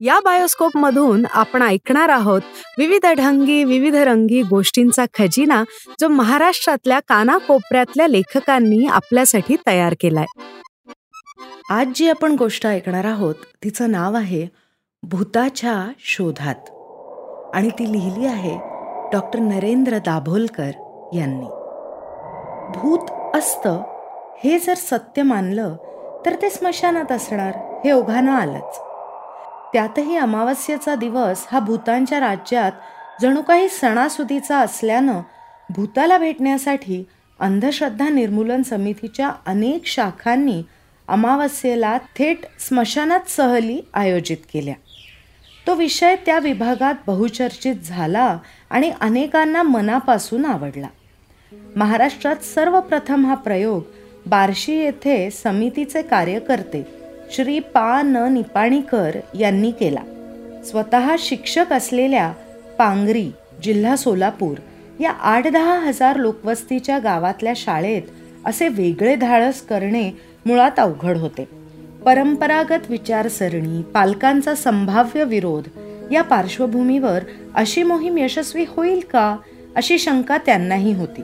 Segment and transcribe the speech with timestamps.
[0.00, 2.40] या बायोस्कोप मधून आपण ऐकणार आहोत
[2.78, 5.64] विविध ढंगी विविध रंगी गोष्टींचा खजिना
[6.00, 10.24] जो महाराष्ट्रातल्या कानाकोपऱ्यातल्या लेखकांनी आपल्यासाठी तयार केलाय.
[11.70, 13.34] आज जी आपण गोष्ट ऐकणार आहोत
[13.64, 14.48] तिचं नाव आहे
[15.02, 16.70] भूताच्या शोधात.
[17.54, 18.58] आणि ती लिहिली आहे
[19.12, 20.70] डॉक्टर नरेंद्र दाभोलकर
[21.14, 21.46] यांनी.
[22.78, 23.82] भूत असतं
[24.44, 25.76] हे जर सत्य मानलं
[26.26, 28.80] तर ते स्मशानात असणार हे ओघानं आलंच.
[29.72, 32.72] त्यातही अमावस्येचा दिवस हा भूतांच्या राज्यात
[33.22, 35.20] जणू काही सणासुदीचा असल्यानं
[35.70, 37.04] भूताला भेटण्यासाठी
[37.40, 40.62] अंधश्रद्धा निर्मूलन समितीच्या अनेक शाखांनी
[41.08, 44.74] अमावस्येला थेट स्मशानात सहली आयोजित केल्या.
[45.66, 48.38] तो विषय त्या विभागात बहुचर्चित झाला
[48.70, 50.86] आणि अनेकांना मनापासून आवडला.
[51.76, 53.82] महाराष्ट्रात सर्वप्रथम हा प्रयोग
[54.26, 57.01] बार्शी येथे समितीचे कार्यकर्ते
[57.32, 60.00] श्री पा न निपाणीकर यांनी केला.
[60.64, 62.32] स्वतः शिक्षक असलेल्या
[62.78, 63.30] पांगरी
[63.62, 64.54] जिल्हा सोलापूर
[65.00, 68.02] या आठ दहा हजार लोकवस्तीच्या गावातल्या शाळेत
[68.44, 70.10] असे वेगळे धाडस करणे
[70.46, 71.48] मुळात अवघड होते.
[72.04, 75.64] परंपरागत विचारसरणी पालकांचा संभाव्य विरोध
[76.12, 77.18] या पार्श्वभूमीवर
[77.54, 79.36] अशी मोहीम यशस्वी होईल का
[79.76, 81.22] अशी शंका त्यांनाही होती.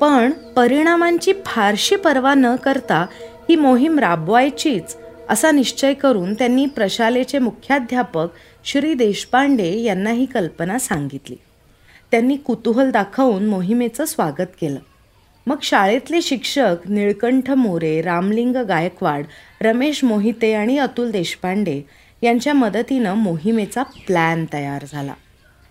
[0.00, 3.06] पण परिणामांची फारशी पर्वा न करता
[3.48, 4.96] ही मोहीम राबवायचीच
[5.28, 8.28] असा निश्चय करून त्यांनी प्रशालेचे मुख्याध्यापक
[8.64, 11.36] श्री देशपांडे यांना ही कल्पना सांगितली.
[12.10, 14.78] त्यांनी कुतूहल दाखवून मोहिमेचं स्वागत केलं.
[15.46, 19.24] मग शाळेतले शिक्षक निळकंठ मोरे रामलिंग गायकवाड
[19.60, 21.82] रमेश मोहिते आणि अतुल देशपांडे
[22.22, 25.14] यांच्या मदतीनं मोहिमेचा प्लॅन तयार झाला.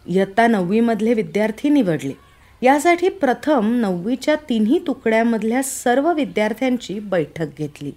[0.08, 2.14] इयत्ता नववीमधले विद्यार्थी निवडले.
[2.62, 7.92] यासाठी प्रथम नववीच्या तिन्ही तुकड्यामधल्या सर्व विद्यार्थ्यांची बैठक घेतली.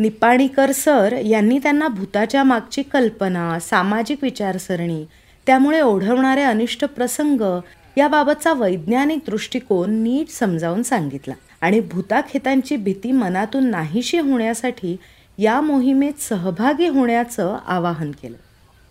[0.00, 5.04] निपाणीकर सर यांनी त्यांना भूताच्या मागची कल्पना सामाजिक विचारसरणी
[5.46, 7.60] त्यामुळे ओढवणारे अनिष्ट प्रसंग
[7.96, 11.34] याबाबतचा वैज्ञानिक दृष्टिकोन नीट समजावून सांगितला.
[11.60, 14.96] आणि भूताखेतांची भीती मनातून नाहीशी होण्यासाठी
[15.38, 18.36] या मोहिमेत सहभागी होण्याचं आवाहन केलं.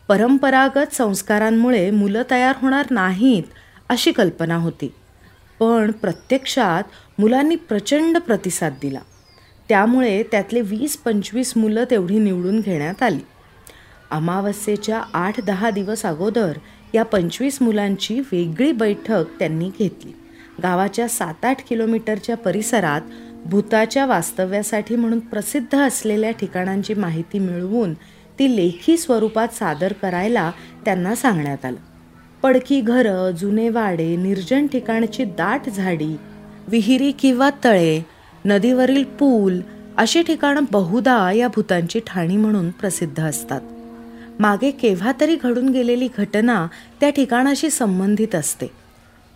[0.08, 3.44] परंपरागत संस्कारांमुळे मुलं तयार होणार नाहीत
[3.90, 4.94] अशी कल्पना होती.
[5.60, 6.84] पण प्रत्यक्षात
[7.20, 9.00] मुलांनी प्रचंड प्रतिसाद दिला.
[9.70, 13.20] त्यामुळे त्यातले वीस पंचवीस मुलं तेवढी निवडून घेण्यात आली.
[14.12, 16.58] अमावस्येच्या आठ दहा दिवस अगोदर
[16.94, 20.12] या पंचवीस मुलांची वेगळी बैठक त्यांनी घेतली.
[20.64, 23.02] गावाच्या सात आठ किलोमीटरच्या परिसरात
[23.46, 27.94] भूताच्या वास्तव्यासाठी म्हणून प्रसिद्ध असलेल्या ठिकाणांची माहिती मिळवून
[28.40, 30.52] ती लेखी स्वरूपात सादर करायला
[30.86, 31.78] त्यांना सांगण्यात आलं.
[32.44, 36.16] पडकी घरं जुने वाडे निर्जन ठिकाणची दाट झाडी
[36.68, 38.02] विहिरी किंवा तळे
[38.46, 39.60] नदीवरील पूल
[39.98, 43.62] अशी ठिकाणं बहुधा या भूतांची ठाणी म्हणून प्रसिद्ध असतात.
[44.40, 46.68] मागे केव्हा तरी घडून गेलेली घटना
[47.00, 48.68] त्या ठिकाणाशी संबंधित असते.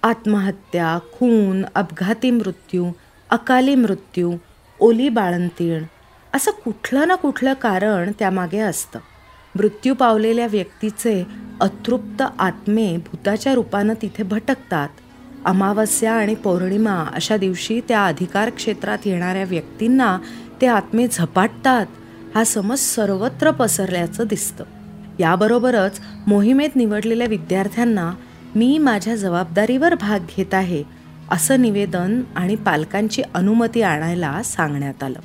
[0.04, 2.92] आत्महत्या खून अपघाती मृत्यू
[3.30, 4.34] अकाली मृत्यू
[4.80, 5.84] ओली बाळंतीण
[6.34, 9.00] असं कुठलं ना कुठलं कारण त्यामागे असतं.
[9.56, 11.28] मृत्यू पावलेल्या व्यक्तीचे
[11.62, 14.90] अतृप्त आत्मे भूताच्या रूपानं तिथे भटकतात.
[15.46, 20.18] अमावस्या आणि पौर्णिमा अशा दिवशी त्या अधिकार क्षेत्रात येणाऱ्या व्यक्तींना
[20.62, 21.86] ते आत्मे झपाटतात
[22.36, 24.64] हा समज सर्वत्र पसरल्याचं दिसतं.
[25.20, 28.14] याबरोबरच मोहिमेत निवडलेल्या विद्यार्थ्यांना
[28.56, 30.84] मी माझ्या जबाबदारीवर भाग घेत आहे
[31.32, 35.20] असं निवेदन आणि पालकांची अनुमती आणायला सांगण्यात आलं.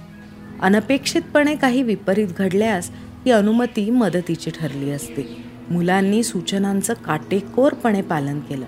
[0.63, 2.91] अनपेक्षितपणे काही विपरीत घडल्यास
[3.27, 5.45] ही अनुमती मदतीची ठरली असते.
[5.71, 8.65] मुलांनी सूचनांचं काटेकोरपणे पालन केलं.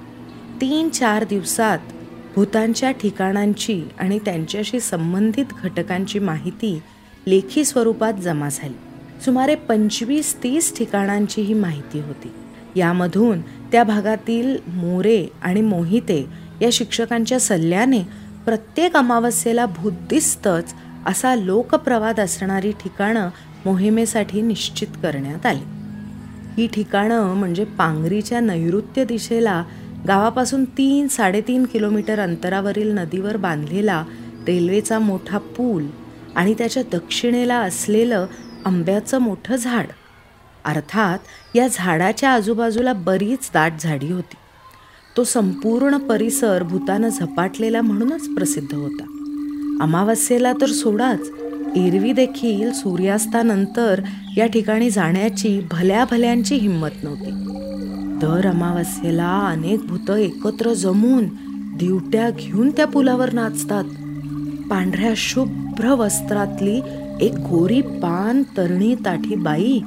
[0.61, 1.79] तीन चार दिवसात
[2.37, 6.81] भूतांच्या ठिकाणांची आणि त्यांच्याशी संबंधित घटकांची माहिती
[7.27, 8.75] लेखी स्वरूपात जमा झाली.
[9.25, 12.33] सुमारे पंचवीस तीस ठिकाणांची ही माहिती होती.
[12.77, 16.27] यामधून त्या भागातील मोरे आणि मोहिते
[16.63, 18.03] या शिक्षकांच्या सल्ल्याने
[18.45, 20.75] प्रत्येक अमावस्येला भूत दिसतच
[21.07, 23.31] असा लोकप्रवाद असणारी ठिकाणं
[23.65, 25.65] मोहिमेसाठी निश्चित करण्यात आली.
[26.57, 29.65] ही ठिकाणं म्हणजे पांगरीच्या नैऋत्य दिशेला
[30.09, 34.05] गावापासून तीन साडेतीन किलोमीटर अंतरावरील नदीवर बांधलेला
[34.47, 35.87] रेल्वेचा मोठा पूल
[36.37, 38.27] आणि त्याच्या दक्षिणेला असलेलं
[38.65, 39.87] आंब्याचं मोठं झाड.
[40.65, 41.19] अर्थात
[41.55, 44.37] या झाडाच्या आजूबाजूला बरीच दाट झाडी होती.
[45.17, 49.05] तो संपूर्ण परिसर भूतानं झपाटलेला म्हणूनच प्रसिद्ध होता.
[49.81, 51.31] अमावस्येला तर सोडाच
[51.77, 54.01] एरवी देखील सूर्यास्तानंतर
[54.37, 57.54] या ठिकाणी जाण्याची भल्या भल्यांची हिंमत नव्हती.
[58.25, 61.25] दर अमावस्येला अनेक भूतं एकत्र जमून
[61.79, 63.85] दिवट्या घेऊन त्या पुलावर नाचतात.
[64.71, 66.81] पांढऱ्या शुभ्र वस्त्रातली
[67.21, 69.81] एक गोरी पान तरणी ताठी बाई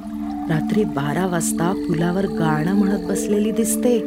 [0.48, 3.98] रात्री बारा वाजता पुलावर गाणं म्हणत बसलेली दिसते.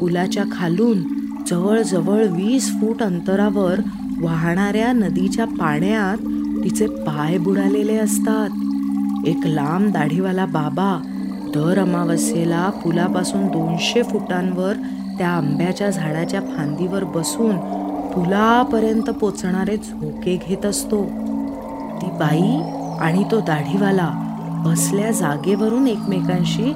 [0.00, 1.02] पुलाच्या खालून
[1.46, 3.80] जवळजवळ वीस फूट अंतरावर
[4.20, 6.18] वाहणाऱ्या नदीच्या पाण्यात
[6.64, 8.48] तिचे पाय बुडालेले असतात.
[9.26, 11.14] एक लांब दाढीवाला बाबा
[11.54, 14.72] दर अमावस्येला पुलापासून दोनशे फुटांवर
[15.18, 17.56] त्या आंब्याच्या झाडाच्या फांदीवर बसून
[18.10, 21.04] पुलापर्यंत पोचणारे झोके घेत असतो.
[22.02, 22.60] ती बाई
[23.00, 24.10] आणि तो दाढीवाला
[24.66, 26.72] बसल्या जागेवरून एकमेकांशी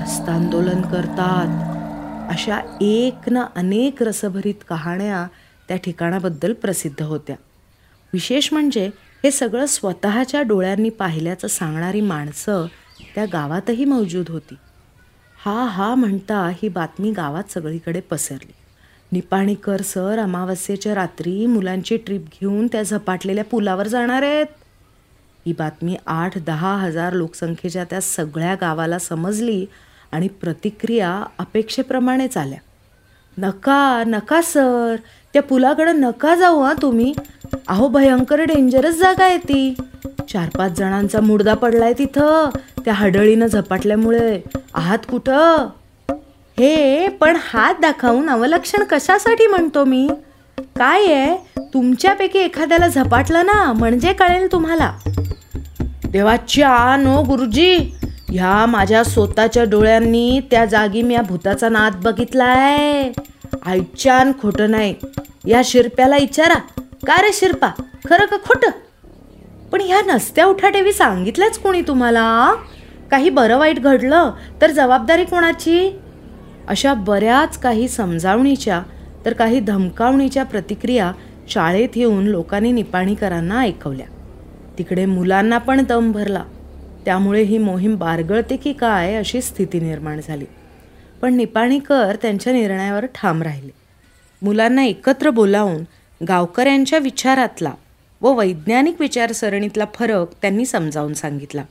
[0.00, 1.74] हस्तांदोलन करतात.
[2.30, 5.26] अशा एक ना अनेक रसभरीत कहाण्या
[5.68, 7.36] त्या ठिकाणाबद्दल प्रसिद्ध होत्या.
[8.12, 8.86] विशेष म्हणजे
[9.24, 12.66] हे सगळं स्वतःच्या डोळ्यांनी पाहिल्याचं सांगणारी माणसं
[13.14, 14.54] त्या गावातही मौजूद होती.
[15.44, 18.52] हा हा म्हणता ही बातमी गावात सगळीकडे पसरली.
[19.12, 24.46] निपाणीकर सर अमावस्येच्या रात्री मुलांची ट्रीप घेऊन त्या झपाटलेल्या पुलावर जाणार आहेत.
[25.46, 29.66] ही बातमी आठ दहा हजार लोकसंख्येच्या त्या सगळ्या गावाला समजली
[30.12, 32.58] आणि प्रतिक्रिया अपेक्षेप्रमाणेच आल्या.
[33.38, 34.96] नका नका सर.
[35.32, 37.14] त्या पुलाकडं नका जाऊ हा तुम्ही.
[37.68, 39.74] अहो भयंकर डेंजरस जागा आहे ती.
[40.32, 42.48] चार पाच जणांचा मुडदा पडलाय तिथं.
[42.84, 44.40] त्या हडळीनं झपाटल्यामुळे.
[44.74, 45.68] आहात कुठं?
[46.58, 50.08] हे पण हात दाखवून अवलक्षण कशासाठी म्हणतो मी?
[50.58, 51.36] काय आहे?
[51.58, 54.92] तुमच्यापैकी एखाद्याला झपाटलं ना म्हणजे कळेल तुम्हाला.
[56.04, 57.94] देवाच्या नो गुरुजी.
[58.30, 63.12] ह्या माझ्या स्वतःच्या डोळ्यांनी त्या जागी मी या भूताचा नाद बघितलाय.
[63.66, 64.94] आईच्यान खोटं नाही.
[65.46, 67.68] या शिरप्याला विचारा का रे शिरपा?
[68.08, 68.70] खरं का खोटं?
[69.72, 72.54] पण ह्या नसत्या उठाटेवी सांगितल्याच कोणी तुम्हाला?
[73.10, 75.98] काही बरं वाईट घडलं तर जबाबदारी कोणाची?
[76.68, 78.82] अशा बऱ्याच काही समजावणीच्या
[79.24, 81.12] तर काही धमकावणीच्या प्रतिक्रिया
[81.48, 84.06] शाळेत येऊन लोकांनी निपाणीकरांना ऐकवल्या.
[84.78, 86.44] तिकडे मुलांना पण दम भरला.
[87.04, 90.44] त्यामुळे ही मोहीम बारगळते की काय अशी स्थिती निर्माण झाली.
[91.22, 93.72] पण निपाणीकर त्यांच्या निर्णयावर ठाम राहिले.
[94.42, 95.84] मुलांना एकत्र बोलावून
[96.28, 97.72] गावकऱ्यांच्या विचारातला
[98.22, 101.62] व वैज्ञानिक विचारसरणीतला फरक त्यांनी समजावून सांगितला.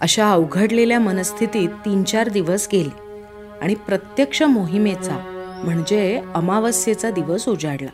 [0.00, 3.12] अशा अवघडलेल्या मनस्थितीत तीन चार दिवस गेले
[3.62, 7.90] आणि प्रत्यक्ष मोहिमेचा म्हणजे अमावस्येचा दिवस उजाडला.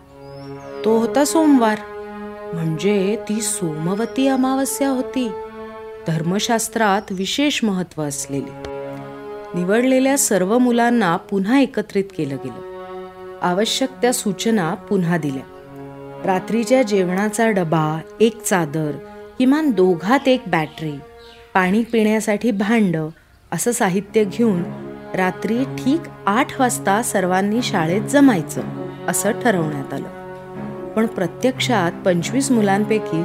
[0.84, 1.78] तो होता सोमवार.
[2.54, 5.28] म्हणजे ती सोमवती अमावस्या होती.
[6.06, 8.70] धर्मशास्त्रात विशेष महत्त्व असलेली.
[9.54, 12.88] निवडलेल्या सर्व मुलांना पुन्हा एकत्रित केलं गेलं.
[13.42, 15.53] आवश्यक त्या सूचना पुन्हा दिल्या.
[16.24, 18.90] रात्रीच्या जेवणाचा डबा एक चादर
[19.38, 20.92] किमान दोघात एक बॅटरी
[21.54, 22.96] पाणी पिण्यासाठी भांड
[23.52, 24.62] असं साहित्य घेऊन
[25.14, 28.62] रात्री ठीक आठ वाजता सर्वांनी शाळेत जमायचं
[29.08, 30.08] असं ठरवण्यात आलं.
[30.92, 33.22] पण प्रत्यक्षात पंचवीस मुलांपैकी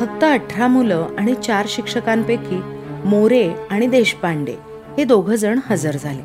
[0.00, 2.60] फक्त अठरा मुलं आणि चार शिक्षकांपैकी
[3.04, 4.54] मोरे आणि देशपांडे
[4.98, 6.22] हे दोघं जण हजर झाले.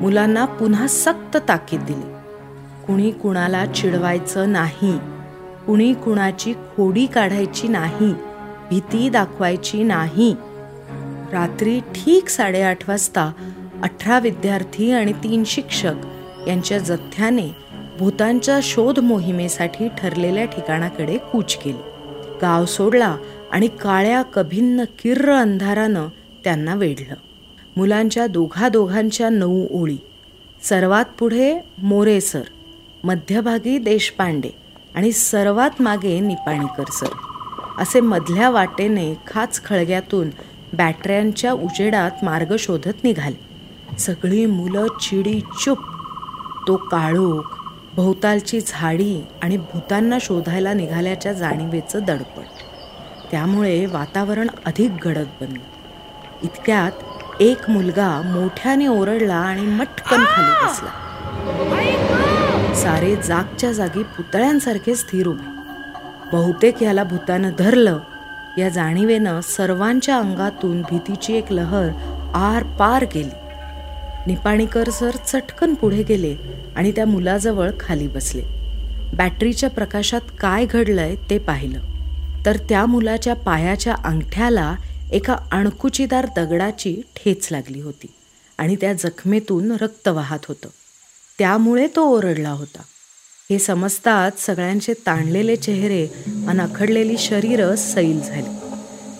[0.00, 2.14] मुलांना पुन्हा सक्त ताकीद दिली.
[2.86, 4.98] कुणी कुणाला चिडवायचं नाही.
[5.66, 8.12] कुणी कुणाची खोडी काढायची नाही
[8.70, 10.34] भीती दाखवायची नाही.
[11.32, 13.32] रात्री ठीक साडेआठ वाजता
[13.82, 15.94] अठरा विद्यार्थी आणि तीन शिक्षक
[16.48, 17.48] यांच्या जथ्याने
[17.98, 21.82] भूतांच्या शोध मोहिमेसाठी ठरलेल्या ठिकाणाकडे कूच केली.
[22.42, 23.16] गाव सोडला
[23.52, 26.08] आणि काळ्या कभिन्न किर्र अंधारानं
[26.44, 27.14] त्यांना वेढलं.
[27.76, 29.96] मुलांच्या दोघा दोघांच्या नऊ ओळी.
[30.62, 32.42] सर्वात पुढे मोरेसर
[33.04, 34.65] मध्यभागी देशपांडे.
[34.96, 37.08] आणि सर्वात मागे निपाणीकर सर
[37.78, 40.30] असे मधल्या वाटेने खाच खळग्यातून
[40.72, 43.96] बॅटऱ्यांच्या उजेडात मार्ग शोधत निघाले.
[43.98, 45.78] सगळी मुलं चिडी चुप.
[46.68, 47.58] तो काळोख
[47.94, 52.42] भोवतालची झाडी आणि भूतांना शोधायला निघाल्याच्या जाणीवेचं दडपण
[53.30, 56.42] त्यामुळे वातावरण अधिक गडद बनलं.
[56.42, 61.95] इतक्यात एक मुलगा मोठ्याने ओरडला आणि मटकन खाली बसला.
[62.76, 65.46] सारे जागच्या जागी पुतळ्यांसारखे स्थिर उभे.
[66.32, 67.98] बहुतेक याला भूतानं धरलं.
[68.58, 71.88] या जाणीवेनं सर्वांच्या अंगातून भीतीची एक लहर
[72.34, 73.36] आर पार गेली
[74.26, 76.36] निपाणीकर सर चटकन पुढे गेले
[76.76, 78.42] आणि त्या मुलाजवळ खाली बसले.
[79.16, 81.80] बॅटरीच्या प्रकाशात काय घडलंय ते पाहिलं.
[82.46, 84.74] तर त्या मुलाच्या पायाच्या अंगठ्याला
[85.12, 88.06] एका अणकुचीदार दगडाची ठेच लागली होती
[88.58, 90.68] आणि त्या जखमेतून रक्त वाहत होतं.
[91.38, 92.82] त्यामुळे तो ओरडला होता.
[93.50, 96.06] हे समजताच सगळ्यांचे ताणलेले चेहरे
[96.48, 98.56] आणि अखडलेली शरीरं सैल झाली.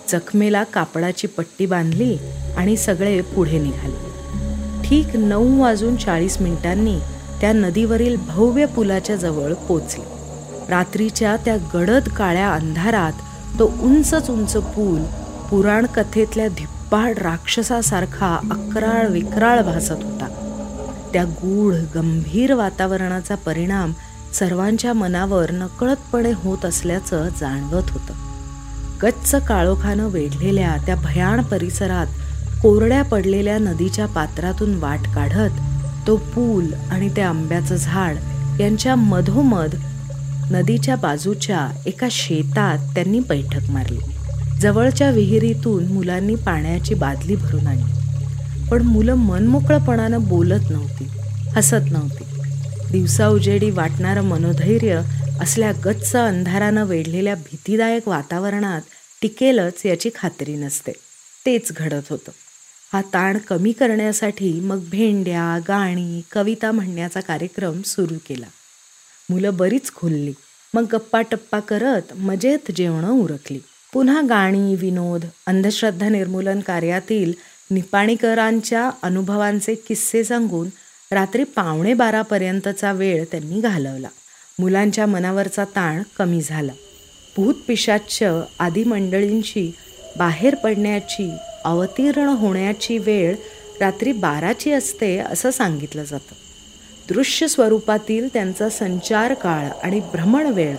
[0.09, 2.17] जखमेला कापडाची पट्टी बांधली
[2.57, 4.07] आणि सगळे पुढे निघाले.
[4.87, 6.99] ठीक नऊ वाजून चाळीस मिनिटांनी
[7.41, 10.03] त्या नदीवरील भव्य पुलाच्या जवळ पोचले.
[10.69, 13.13] रात्रीच्या त्या गडद काळ्या अंधारात
[13.59, 15.03] तो उंचच उंच पूल
[15.49, 20.36] पुराण कथेतल्या धिप्पाड राक्षसासारखा अकराळ विक्राळ भासत होता.
[21.17, 23.93] त्या गूढ गंभीर वातावरणाचा परिणाम
[24.33, 28.13] सर्वांच्या मनावर नकळतपणे होत असल्याचं जाणवत होतं.
[29.03, 32.05] गच्च काळोखानं वेढलेल्या त्या भयाण परिसरात
[32.61, 35.49] कोरड्या पडलेल्या नदीच्या पात्रातून वाट काढत
[36.07, 38.15] तो पूल आणि ते आंब्याचं झाड
[38.59, 39.75] यांच्या मधोमध
[40.51, 43.99] नदीच्या बाजूच्या एका शेतात त्यांनी बैठक मारली.
[44.61, 47.96] जवळच्या विहिरीतून मुलांनी पाण्याची बादली भरून आणली.
[48.71, 51.03] पण मुलं मनमोकळपणानं बोलत नव्हती
[51.55, 52.23] हसत नव्हती.
[52.91, 55.01] दिवसा उजेडी वाटणारं मनोधैर्य
[55.41, 58.81] असल्या गच्च अंधारानं वेढलेल्या भीतीदायक वातावरणात
[59.21, 60.91] टिकेलच याची खात्री नसते.
[61.45, 62.31] तेच घडत होतं.
[62.93, 68.45] हा ताण कमी करण्यासाठी मग भेंड्या गाणी कविता म्हणण्याचा कार्यक्रम सुरू केला.
[69.29, 70.33] मुलं बरीच खुलली.
[70.73, 73.59] मग गप्पा टप्पा करत मजेत जेवणं उरकली.
[73.93, 77.33] पुन्हा गाणी विनोद अंधश्रद्धा निर्मूलन कार्यातील
[77.71, 80.69] निपाणीकरांच्या अनुभवांचे किस्से सांगून
[81.11, 84.07] रात्री पावणे बारापर्यंतचा वेळ त्यांनी घालवला.
[84.59, 86.71] मुलांच्या मनावरचा ताण कमी झाला.
[87.37, 89.71] भूतपिशाच्य आदी मंडळींची
[90.17, 91.31] बाहेर पडण्याची
[91.63, 93.35] अवतीर्ण होण्याची वेळ
[93.79, 96.33] रात्री बाराची असते असं सांगितलं जातं.
[97.09, 100.75] दृश्य स्वरूपातील त्यांचा संचार काळ आणि भ्रमण वेळ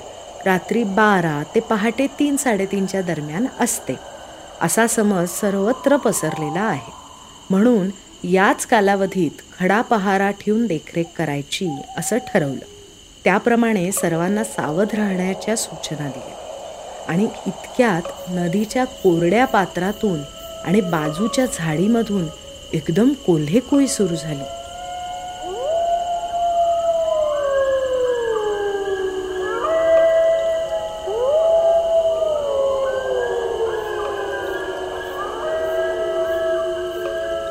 [0.47, 4.18] रात्री बारा ते पहाटे तीन साडेतीनच्या दरम्यान असते.
[4.63, 6.93] असा समज सर्वत्र पसरलेला आहे.
[7.51, 7.89] म्हणून
[8.27, 12.65] याच कालावधीत खडा पहारा ठेवून देखरेख करायची असं ठरवलं.
[13.25, 16.35] त्याप्रमाणे सर्वांना सावध राहण्याच्या सूचना दिल्या.
[17.09, 20.21] आणि इतक्यात नदीच्या कोरड्या पात्रातून
[20.65, 22.25] आणि बाजूच्या झाडीमधून
[22.73, 24.58] एकदम कोल्हेकुई सुरू झाली.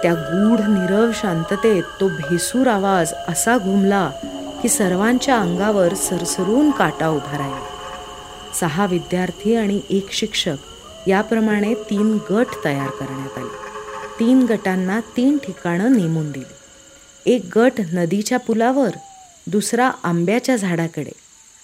[0.03, 4.11] त्या गूढ निरव शांततेत तो भेसूर आवाज असा घुमला
[4.63, 7.65] की सर्वांच्या अंगावर सरसरून काटा उभा राहिला.
[8.59, 10.55] सहा विद्यार्थी आणि एक शिक्षक
[11.07, 13.67] याप्रमाणे तीन गट तयार करण्यात आले.
[14.19, 16.53] तीन गटांना तीन ठिकाणं नेमून दिली.
[17.33, 18.89] एक गट नदीच्या पुलावर
[19.47, 21.11] दुसरा आंब्याच्या झाडाकडे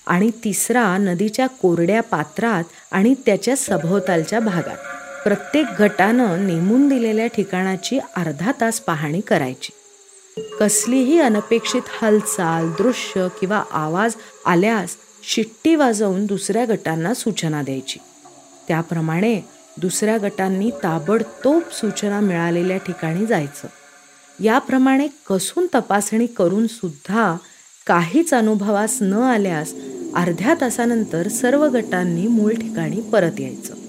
[0.07, 4.77] आणि तिसरा नदीच्या कोरड्या पात्रात आणि त्याच्या सभोवतालच्या भागात.
[5.23, 9.71] प्रत्येक गटानं नेमून दिलेल्या ठिकाणाची अर्धा तास पाहणी करायची.
[10.59, 14.13] कसलीही अनपेक्षित हालचाल दृश्य किंवा आवाज
[14.45, 17.99] आल्यास शिट्टी वाजवून दुसऱ्या गटांना सूचना द्यायची.
[18.67, 19.41] त्याप्रमाणे
[19.77, 23.67] दुसऱ्या गटांनी ताबडतोब सूचना मिळालेल्या ठिकाणी जायचं.
[24.43, 27.37] याप्रमाणे कसून तपासणी करून सुद्धा
[27.87, 29.73] काहीच अनुभवास न आल्यास
[30.15, 33.82] अर्ध्या तासानंतर सर्व गटांनी मूळ ठिकाणी परत यायचं.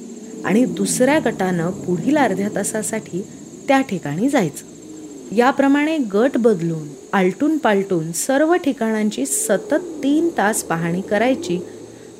[0.44, 3.22] आणि दुसऱ्या गटानं पुढील अर्ध्या तासासाठी
[3.68, 5.34] त्या ठिकाणी जायचं.
[5.34, 11.58] याप्रमाणे गट बदलून आलटून पालटून सर्व ठिकाणांची सतत तीन तास पाहणी करायची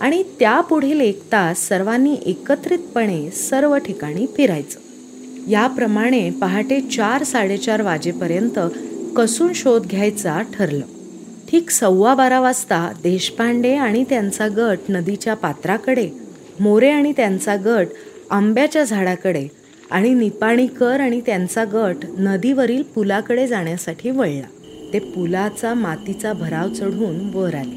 [0.01, 4.81] आणि त्यापुढील एक तास सर्वांनी एकत्रितपणे सर्व ठिकाणी फिरायचं.
[5.51, 8.59] याप्रमाणे पहाटे चार साडेचार वाजेपर्यंत
[9.17, 10.85] कसून शोध घ्यायचा ठरलं.
[11.51, 16.09] ठीक सव्वा बारा वाजता देशपांडे आणि त्यांचा गट नदीच्या पात्राकडे
[16.61, 17.87] मोरे आणि त्यांचा गट
[18.35, 19.47] आंब्याच्या झाडाकडे
[19.91, 24.47] आणि निपाणीकर आणि त्यांचा गट नदीवरील पुलाकडे जाण्यासाठी वळला.
[24.93, 27.77] ते पुलाचा मातीचा भराव चढून वर आले.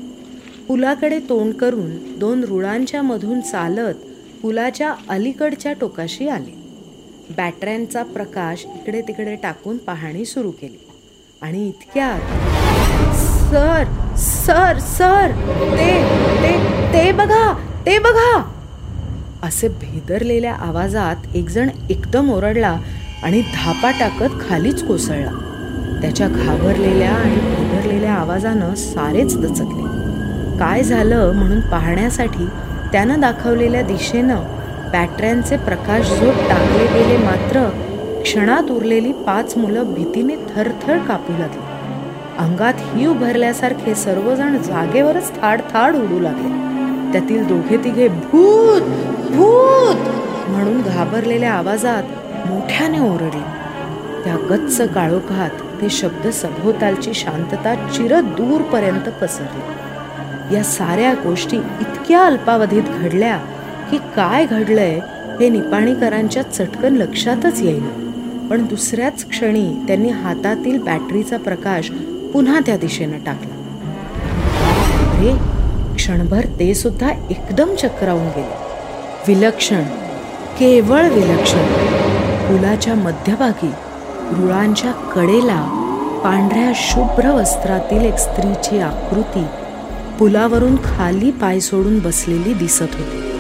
[0.68, 4.06] पुलाकडे तोंड करून दोन रुळांच्या मधून चालत
[4.42, 6.56] पुलाच्या अलीकडच्या टोकाशी आले.
[7.38, 10.78] बॅटऱ्यांचा प्रकाश इकडे तिकडे टाकून पाहणी सुरू केली.
[11.42, 12.20] आणि इतक्यात
[13.16, 13.84] सर
[14.18, 15.32] सर सर
[15.78, 15.94] ते
[16.44, 16.58] ते
[16.94, 17.52] ते बघा
[17.86, 18.57] ते बघा
[19.48, 22.78] असे भेदरलेल्या आवाजात एकजण एकदम ओरडला
[23.24, 25.32] आणि धापा टाकत खालीच कोसळला.
[26.02, 29.88] त्याच्या घाबरलेल्या आणि भेदरलेल्या आवाजानं सारेच दचकले.
[30.60, 32.46] काय झालं म्हणून पाहण्यासाठी
[32.92, 34.44] त्यानं दाखवलेल्या दिशेनं
[34.92, 37.70] बॅटऱ्यांचे प्रकाश झोप टाकले गेले मात्र
[38.24, 41.66] क्षणात उरलेली पाच मुलं भीतीने थरथर कापू लागली.
[42.38, 46.77] अंगात हिव भरल्यासारखे सर्वजण जागेवरच थाड थाड उडू लागले.
[47.14, 48.82] त्यातील दोघे तिघे भूत
[49.32, 50.08] भूत
[50.50, 53.44] म्हणून घाबरलेल्या आवाजात मोठ्याने ओरडले.
[54.24, 60.56] त्या गच्च काळोखात ते शब्द सभोवतालची शांतता चिर दूरपर्यंत पसरली.
[60.56, 63.38] या साऱ्या गोष्टी इतक्या अल्पावधीत घडल्या
[63.92, 65.00] की काय घडलंय
[65.40, 67.84] हे निपाणीकरांच्या चटकन लक्षातच येईल
[68.50, 71.90] पण दुसऱ्याच क्षणी त्यांनी हातातील बॅटरीचा प्रकाश
[72.34, 73.54] पुन्हा त्या दिशेनं टाकला.
[75.12, 75.57] अरे
[76.08, 78.54] क्षणभर ते सुद्धा एकदम चक्रावून गेले.
[79.28, 79.84] विलक्षण
[80.60, 81.66] केवळ विलक्षण.
[82.48, 83.72] पुलाच्या मध्यभागी
[84.32, 85.64] रुळांच्या कडेला
[86.24, 89.46] पांढऱ्या शुभ्र वस्त्रातील एक स्त्रीची आकृती
[90.20, 93.34] पुलावरून खाली पाय सोडून बसलेली दिसत होती.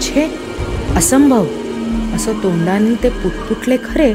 [0.00, 0.34] छे
[0.96, 1.46] असंभव.
[2.14, 4.14] असं तोंडांनी ते पुटपुटले खरे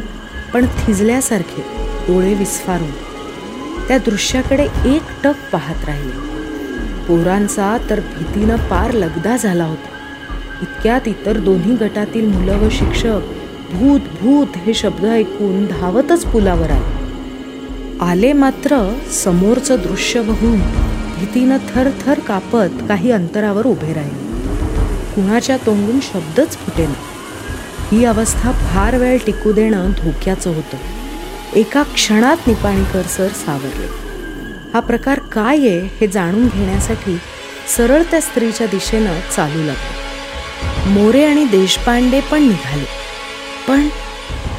[0.54, 1.62] पण थिजल्यासारखे
[2.08, 2.92] डोळे विस्फारून.
[3.88, 6.29] त्या दृश्याकडे एक टक पाहत राहिले.
[7.10, 9.88] पोरांचा तर भीतीनं पार लगदा झाला होता.
[10.62, 13.20] इतक्यात इतर दोन्ही गटातील मुलं व शिक्षक
[13.74, 17.00] भूत भूत हे शब्द ऐकून धावतच पुलावर आले.
[18.02, 20.60] आले मात्र समोरचं दृश्य बघून
[21.20, 24.48] भीतीनं थरथर कापत काही अंतरावर उभे राहिले.
[25.16, 26.94] कुणाच्या तोंडून शब्दच फुटेना.
[27.92, 30.78] ही अवस्था फार वेळ टिकू देणं धोक्याचं होतं.
[31.56, 34.09] एका क्षणात निपाणीकर सर सावरले.
[34.74, 37.18] हा प्रकार काय आहे हे जाणून घेण्यासाठी
[37.78, 40.90] सरळ त्या स्त्रीच्या दिशेनं चालू लागलो.
[40.90, 42.86] मोरे आणि देशपांडे पण निघाले.
[43.68, 43.88] पण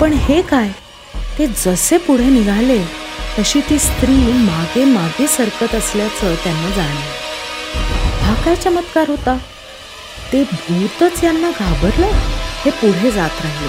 [0.01, 0.69] पण हे काय?
[1.39, 2.79] ते जसे पुढे निघाले
[3.39, 9.37] तशी ती स्त्री मागे मागे सरकत असल्याचं त्यांना जाणवलं हा काय चमत्कार होता?
[10.33, 12.07] ते भूतच यांना घाबरलं?
[12.65, 13.69] हे पुढे जात राहिले.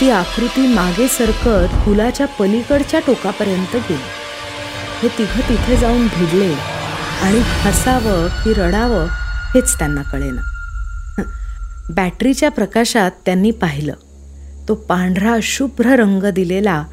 [0.00, 4.25] ती आकृती मागे सरकत पुलाच्या पलीकडच्या टोकापर्यंत गेली.
[5.02, 6.54] हे तिघं तिथे जाऊन भिडले.
[7.22, 9.04] आणि हसावं की रडावं
[9.54, 10.40] हेच त्यांना कळेना.
[11.90, 13.92] बॅटरीच्या प्रकाशात त्यांनी पाहिलं.
[14.68, 16.84] तो पांढरा शुभ्र रंग दिलेला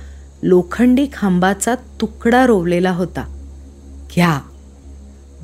[0.44, 3.22] लोखंडी खांबाचा तुकडा रोवलेला होता.
[4.16, 4.40] घ्या.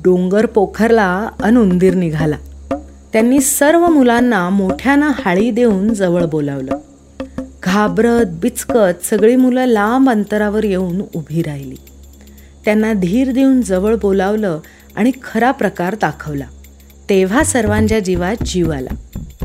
[0.04, 2.36] डोंगर पोखरला अन उंदीर निघाला.
[3.12, 6.78] त्यांनी सर्व मुलांना मोठ्यानं हाळी देऊन जवळ बोलावलं.
[7.64, 11.76] घाबरत बिचकत सगळी मुलं लांब अंतरावर येऊन उभी राहिली.
[12.64, 14.60] त्यांना धीर देऊन जवळ बोलावलं
[14.96, 16.44] आणि खरा प्रकार दाखवला.
[17.10, 18.94] तेव्हा सर्वांच्या जीवात जीव आला.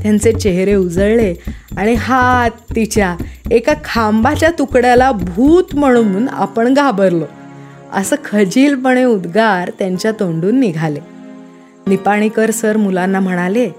[0.02, 1.34] त्यांचे चेहरे उजळले
[1.78, 3.16] आणि हात तिच्या
[3.52, 7.26] एका खांबाच्या तुकड्याला भूत म्हणून आपण घाबरलो.
[7.94, 11.00] असं खजीलपणे उद्गार त्यांच्या तोंडून निघाले.
[11.88, 13.70] निपाणीकर सर मुलांना म्हणाले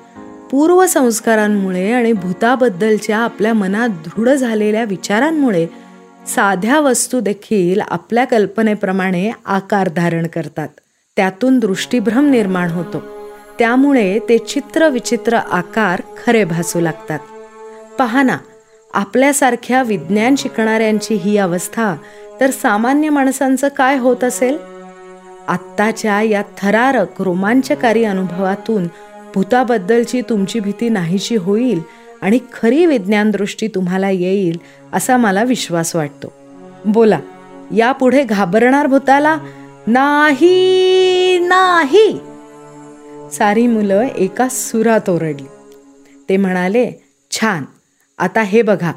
[0.50, 5.66] पूर्वसंस्कारांमुळे आणि भूताबद्दलच्या आपल्या मनात दृढ झालेल्या विचारांमुळे
[6.28, 10.68] साध्या वस्तू देखील आपल्या कल्पनेप्रमाणे आकार धारण करतात.
[11.16, 13.02] त्यातून दृष्टीभ्रम निर्माण होतो.
[13.58, 17.18] त्यामुळे ते चित्र विचित्र आकार खरे भासू लागतात.
[17.98, 18.36] पहा ना
[18.94, 21.94] आपल्यासारख्या विज्ञान शिकणाऱ्यांची ही अवस्था
[22.40, 24.58] तर सामान्य माणसांचं काय होत असेल?
[25.48, 28.86] आत्ताच्या या थरारक रोमांचकारी अनुभवातून
[29.34, 31.80] भूताबद्दलची तुमची भीती नाहीशी होईल
[32.26, 34.60] आणि खरी विज्ञानदृष्टी तुम्हाला येईल
[34.92, 36.32] असा मला विश्वास वाटतो.
[36.84, 37.18] बोला
[37.76, 39.36] यापुढे घाबरणार भूताला?
[39.86, 42.18] नाही नाही.
[43.32, 45.46] सारी मुलं एका सुरात ओरडली.
[46.28, 46.90] ते म्हणाले
[47.30, 47.64] छान
[48.18, 48.92] आता हे बघा.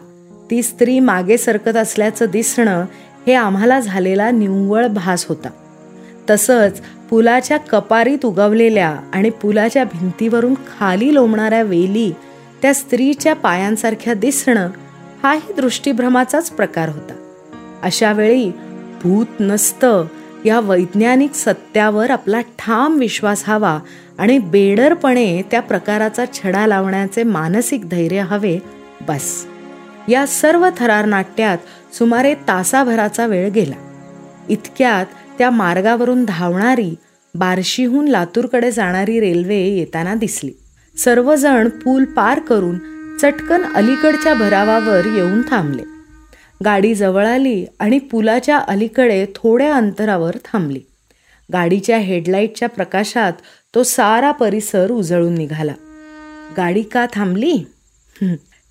[0.52, 2.86] ती स्त्री मागे सरकत असल्याचं दिसणं
[3.28, 5.50] हे आम्हाला झालेला निव्वळ भास होता.
[6.30, 12.12] तसंच पुलाच्या कपारीत उगवलेल्या आणि पुलाच्या भिंतीवरून खाली लोंबणाऱ्या वेली
[12.62, 14.70] त्या स्त्रीच्या पायांसारख्या दिसणं
[15.24, 17.14] हाही दृष्टीभ्रमाचाच प्रकार होता.
[17.84, 18.52] अशा वेळी
[19.04, 20.06] भूत नसतं
[20.46, 23.80] या वैज्ञानिक सत्यावर आपला ठाम विश्वास हवा
[24.18, 28.60] आणि बेडरपणे त्या प्रकाराचा छडा लावण्याचे मानसिक धैर्य हवे
[29.08, 29.46] बस.
[30.10, 31.58] या सर्व थरार नाट्यात
[31.94, 33.76] सुमारे तासाभराचा वेळ गेला.
[34.50, 35.06] इतक्यात
[35.38, 36.96] त्या मार्गावरून धावणारी
[37.36, 40.52] बार्शीहून लातूरकडे जाणारी रेल्वे येताना दिसली.
[41.04, 42.78] सर्वजण पूल पार करून
[43.22, 45.84] चटकन अलीकडच्या भरावावर येऊन थांबले.
[46.66, 50.80] गाडी जवळ आली आणि पुलाच्या अलीकडे थोड्या अंतरावर थांबली.
[51.54, 53.34] गाडीच्या हेडलाईटच्या प्रकाशात
[53.76, 55.74] तो सारा परिसर उजळून निघाला.
[56.58, 57.58] गाडी का थांबली?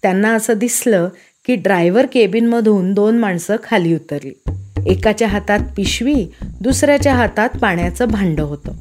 [0.03, 1.09] त्यांना असं दिसलं
[1.47, 4.43] की ड्रायव्हर केबिनमधून दोन माणसं खाली उतरली.
[4.87, 6.27] एकाच्या हातात पिशवी
[6.61, 8.73] दुसऱ्याच्या हातात पाण्याचं भांडं होतं.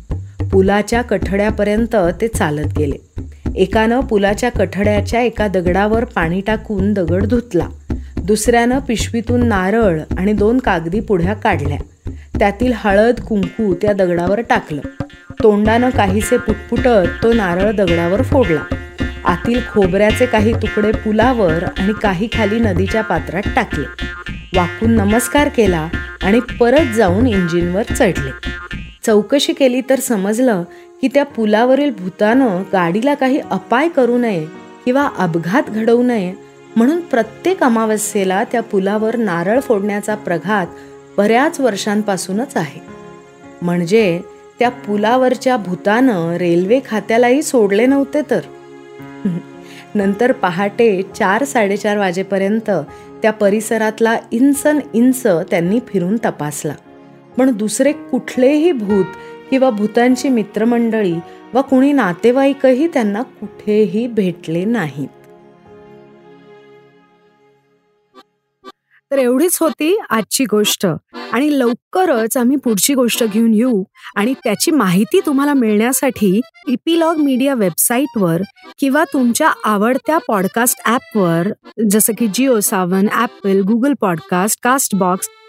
[0.49, 3.06] पुलाच्या कठड्यापर्यंत ते चालत गेले.
[3.57, 7.67] एकानं पुलाच्या कठड्याच्या एका दगडावर पाणी टाकून दगड धुतला.
[8.17, 12.11] दुसऱ्यानं पिशवीतून नारळ आणि दोन कागदी पुढ्या काढल्या.
[12.39, 14.81] त्यातील हळद कुंकू त्या दगडावर टाकलं.
[15.43, 18.75] तोंडानं काहीसे पुटपुटत तो नारळ दगडावर फोडला.
[19.25, 23.85] आतील खोबऱ्याचे काही तुकडे पुलावर आणि काही खाली नदीच्या पात्रात टाकले.
[24.57, 25.87] वाकून नमस्कार केला
[26.23, 28.31] आणि परत जाऊन इंजिनवर चढले.
[29.05, 30.63] चौकशी केली तर समजलं
[31.01, 34.47] की त्या पुलावरील भूतानं गाडीला काही अपाय करू नये
[34.85, 36.33] किंवा अपघात घडवू नये
[36.75, 40.67] म्हणून प्रत्येक अमावस्येला त्या पुलावर नारळ फोडण्याचा प्रघात
[41.17, 42.81] बऱ्याच वर्षांपासूनच आहे.
[43.61, 44.21] म्हणजे
[44.59, 48.39] त्या पुलावरच्या भूतानं रेल्वे खात्यालाही सोडले नव्हते तर.
[49.95, 52.69] नंतर पहाटे चार साडेचार वाजेपर्यंत
[53.21, 56.73] त्या परिसरातला इंचन इंच त्यांनी फिरून तपासला.
[57.37, 59.05] पण दुसरे कुठलेही भूत
[59.51, 61.15] किंवा भूतांची मित्रमंडळी
[61.53, 65.07] व कुणी नातेवाईकही त्यांना कुठेही भेटले नाहीत.
[69.11, 70.85] तर एवढीच होती आजची गोष्ट.
[71.33, 73.83] आणि लवकरच आम्ही पुढची गोष्ट घेऊन येऊ
[74.15, 78.41] आणि त्याची माहिती तुम्हाला मिळण्यासाठी इपिलॉग मीडिया वेबसाईटवर
[78.79, 81.47] किंवा तुमच्या आवडत्या पॉडकास्ट ॲपवर
[81.89, 84.59] जसं की Jio Saavn Apple Google podcast
[84.95, 85.29] Castbox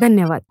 [0.00, 0.42] धन्यवाद.